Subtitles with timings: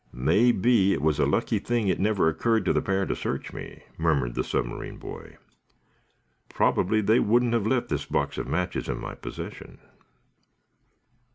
[0.11, 3.53] "May be it was a lucky thing it never occurred to the pair to search
[3.53, 5.37] me," murmured the submarine boy.
[6.49, 9.77] "Probably they wouldn't have left this box of matches in my possession."